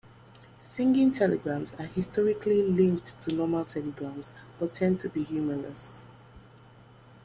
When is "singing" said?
0.63-1.11